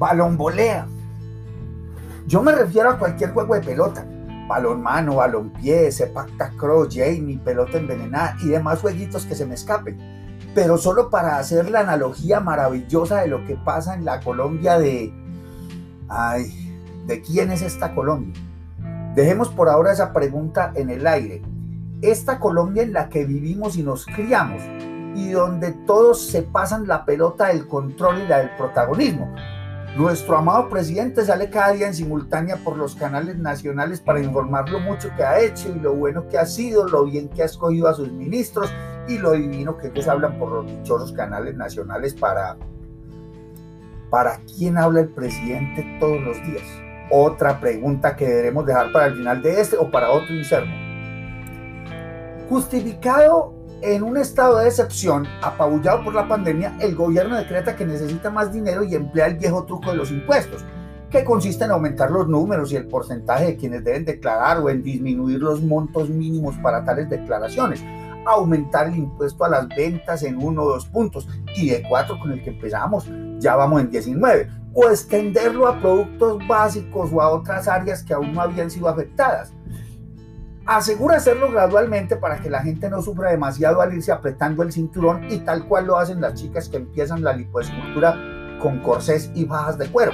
[0.00, 0.86] balonvolea.
[2.26, 4.06] Yo me refiero a cualquier juego de pelota.
[4.48, 9.54] Balón mano, balón pie, sepacta cross, Jamie, pelota envenenada y demás jueguitos que se me
[9.54, 9.98] escapen.
[10.54, 15.12] Pero solo para hacer la analogía maravillosa de lo que pasa en la Colombia de...
[16.08, 16.74] Ay,
[17.06, 18.34] ¿de quién es esta Colombia?
[19.14, 21.42] Dejemos por ahora esa pregunta en el aire.
[22.00, 24.62] Esta Colombia en la que vivimos y nos criamos
[25.14, 29.30] y donde todos se pasan la pelota del control y la del protagonismo.
[29.96, 34.78] Nuestro amado presidente sale cada día en simultánea por los canales nacionales para informar lo
[34.78, 37.88] mucho que ha hecho y lo bueno que ha sido, lo bien que ha escogido
[37.88, 38.72] a sus ministros
[39.08, 42.56] y lo divino que ellos hablan por los dichosos canales nacionales para...
[44.10, 46.64] ¿Para quién habla el presidente todos los días?
[47.10, 50.70] Otra pregunta que deberemos dejar para el final de este o para otro inserto.
[52.48, 58.30] Justificado en un estado de excepción, apabullado por la pandemia, el gobierno decreta que necesita
[58.30, 60.64] más dinero y emplea el viejo truco de los impuestos,
[61.10, 64.82] que consiste en aumentar los números y el porcentaje de quienes deben declarar o en
[64.82, 67.82] disminuir los montos mínimos para tales declaraciones,
[68.26, 72.32] aumentar el impuesto a las ventas en uno o dos puntos y de cuatro con
[72.32, 73.08] el que empezamos
[73.38, 78.34] ya vamos en 19, o extenderlo a productos básicos o a otras áreas que aún
[78.34, 79.52] no habían sido afectadas
[80.76, 85.26] asegura hacerlo gradualmente para que la gente no sufra demasiado al irse apretando el cinturón
[85.28, 88.16] y tal cual lo hacen las chicas que empiezan la lipoescultura
[88.62, 90.12] con corsés y bajas de cuero.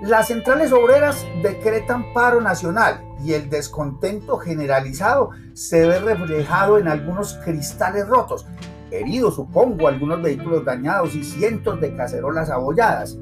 [0.00, 7.34] Las centrales obreras decretan paro nacional y el descontento generalizado se ve reflejado en algunos
[7.44, 8.46] cristales rotos,
[8.90, 13.18] heridos supongo, algunos vehículos dañados y cientos de cacerolas abolladas.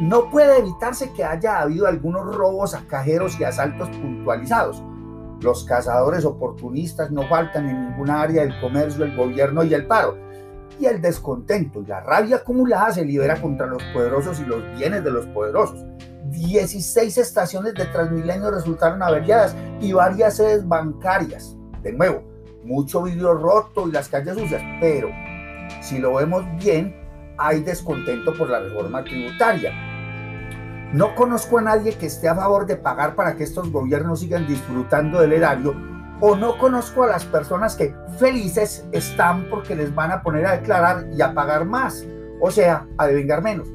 [0.00, 4.82] No puede evitarse que haya habido algunos robos a cajeros y asaltos puntualizados,
[5.42, 10.16] los cazadores oportunistas no faltan en ninguna área del comercio, el gobierno y el paro.
[10.78, 15.04] Y el descontento y la rabia acumulada se libera contra los poderosos y los bienes
[15.04, 15.84] de los poderosos.
[16.30, 21.56] 16 estaciones de Transmilenio resultaron averiadas y varias sedes bancarias.
[21.82, 22.22] De nuevo,
[22.64, 25.10] mucho vidrio roto y las calles sucias, pero
[25.82, 26.96] si lo vemos bien,
[27.38, 29.91] hay descontento por la reforma tributaria
[30.92, 34.46] no conozco a nadie que esté a favor de pagar para que estos gobiernos sigan
[34.46, 35.74] disfrutando del erario
[36.20, 40.52] o no conozco a las personas que felices están porque les van a poner a
[40.52, 42.06] declarar y a pagar más,
[42.40, 43.68] o sea, a devengar menos.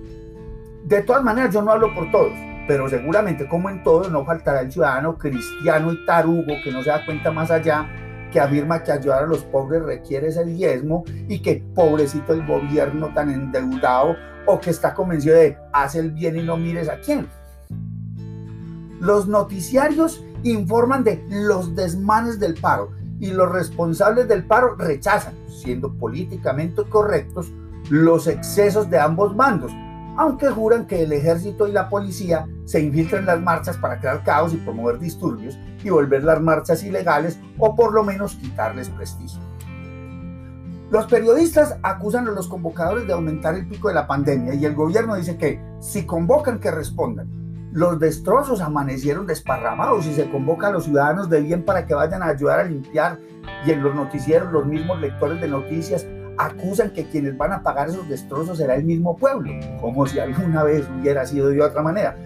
[0.85, 2.31] De todas maneras, yo no hablo por todos,
[2.67, 6.89] pero seguramente como en todo no faltará el ciudadano cristiano y tarugo que no se
[6.89, 7.89] da cuenta más allá
[8.32, 13.14] que afirma que ayudar a los pobres requiere ese diezmo y que pobrecito el gobierno
[13.14, 14.16] tan endeudado
[14.46, 17.28] o que está convencido de hacer el bien y no mires a quién.
[19.00, 25.94] Los noticiarios informan de los desmanes del paro y los responsables del paro rechazan, siendo
[25.94, 27.52] políticamente correctos,
[27.90, 29.72] los excesos de ambos bandos,
[30.17, 34.23] aunque juran que el ejército y la policía se infiltran en las marchas para crear
[34.23, 39.39] caos y promover disturbios y volver las marchas ilegales o por lo menos quitarles prestigio.
[40.89, 44.73] Los periodistas acusan a los convocadores de aumentar el pico de la pandemia y el
[44.73, 47.29] gobierno dice que si convocan que respondan.
[47.73, 52.23] Los destrozos amanecieron desparramados y se convoca a los ciudadanos de bien para que vayan
[52.23, 53.19] a ayudar a limpiar
[53.66, 56.07] y en los noticieros los mismos lectores de noticias
[56.38, 60.64] acusan que quienes van a pagar esos destrozos será el mismo pueblo, como si alguna
[60.64, 62.18] vez hubiera sido de otra manera.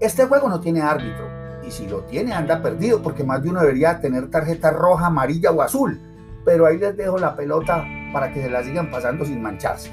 [0.00, 1.26] Este juego no tiene árbitro
[1.66, 5.50] y si lo tiene anda perdido porque más de uno debería tener tarjeta roja, amarilla
[5.50, 6.00] o azul
[6.44, 9.90] pero ahí les dejo la pelota para que se la sigan pasando sin mancharse.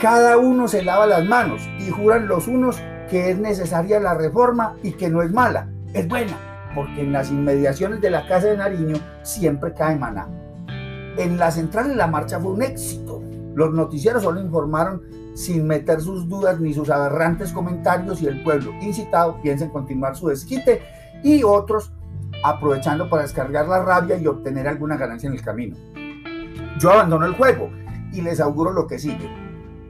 [0.00, 2.80] Cada uno se lava las manos y juran los unos
[3.10, 6.36] que es necesaria la reforma y que no es mala, es buena,
[6.74, 10.28] porque en las inmediaciones de la Casa de Nariño siempre cae maná.
[11.16, 13.22] En la central la marcha fue un éxito.
[13.54, 15.02] Los noticieros solo informaron
[15.34, 20.16] sin meter sus dudas ni sus aberrantes comentarios y el pueblo incitado piensa en continuar
[20.16, 20.82] su desquite
[21.22, 21.92] y otros
[22.42, 25.76] aprovechando para descargar la rabia y obtener alguna ganancia en el camino.
[26.78, 27.70] Yo abandono el juego
[28.12, 29.30] y les auguro lo que sigue.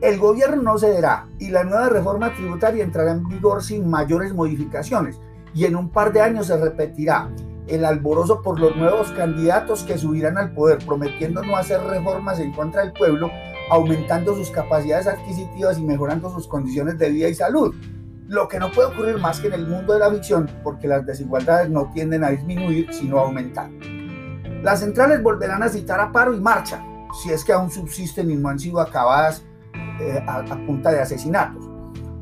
[0.00, 5.18] El gobierno no cederá y la nueva reforma tributaria entrará en vigor sin mayores modificaciones
[5.54, 7.30] y en un par de años se repetirá
[7.66, 12.52] el alborozo por los nuevos candidatos que subirán al poder prometiendo no hacer reformas en
[12.52, 13.30] contra del pueblo,
[13.70, 17.74] aumentando sus capacidades adquisitivas y mejorando sus condiciones de vida y salud
[18.28, 21.04] lo que no puede ocurrir más que en el mundo de la ficción, porque las
[21.04, 23.70] desigualdades no tienden a disminuir, sino a aumentar.
[24.62, 26.82] Las centrales volverán a citar a paro y marcha,
[27.22, 29.44] si es que aún subsisten y no han sido acabadas
[30.00, 31.62] eh, a, a punta de asesinatos.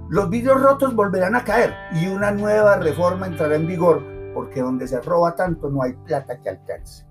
[0.08, 4.02] Los vidrios rotos volverán a caer y una nueva reforma entrará en vigor,
[4.34, 7.06] porque donde se roba tanto no hay plata que alcance.